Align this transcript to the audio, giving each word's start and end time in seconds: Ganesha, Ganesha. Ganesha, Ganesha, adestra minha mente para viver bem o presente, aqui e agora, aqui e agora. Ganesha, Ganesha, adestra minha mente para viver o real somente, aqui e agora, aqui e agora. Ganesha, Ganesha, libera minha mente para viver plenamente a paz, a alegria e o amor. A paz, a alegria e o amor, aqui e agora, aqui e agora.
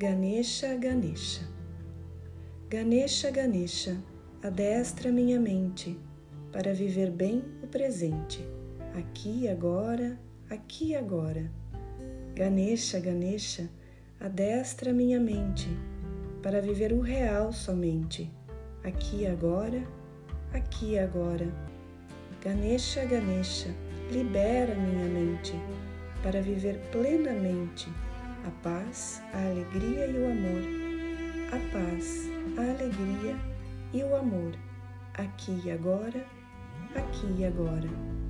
Ganesha, 0.00 0.76
Ganesha. 0.76 1.42
Ganesha, 2.68 3.32
Ganesha, 3.32 4.00
adestra 4.40 5.10
minha 5.10 5.40
mente 5.40 5.98
para 6.52 6.72
viver 6.72 7.10
bem 7.10 7.42
o 7.64 7.66
presente, 7.66 8.46
aqui 8.96 9.40
e 9.40 9.48
agora, 9.48 10.16
aqui 10.48 10.90
e 10.90 10.94
agora. 10.94 11.50
Ganesha, 12.32 13.00
Ganesha, 13.00 13.68
adestra 14.20 14.92
minha 14.92 15.18
mente 15.18 15.68
para 16.44 16.60
viver 16.60 16.92
o 16.92 17.00
real 17.00 17.52
somente, 17.52 18.30
aqui 18.84 19.22
e 19.22 19.26
agora, 19.26 19.82
aqui 20.52 20.92
e 20.92 20.98
agora. 21.00 21.52
Ganesha, 22.40 23.04
Ganesha, 23.04 23.74
libera 24.12 24.76
minha 24.76 25.08
mente 25.08 25.54
para 26.22 26.40
viver 26.40 26.78
plenamente 26.92 27.88
a 28.48 28.50
paz, 28.62 29.22
a 29.34 29.50
alegria 29.50 30.06
e 30.06 30.18
o 30.18 30.30
amor. 30.30 30.62
A 31.52 31.58
paz, 31.70 32.30
a 32.56 32.62
alegria 32.62 33.36
e 33.92 34.02
o 34.02 34.16
amor, 34.16 34.54
aqui 35.14 35.60
e 35.64 35.70
agora, 35.70 36.24
aqui 36.94 37.26
e 37.38 37.44
agora. 37.44 38.27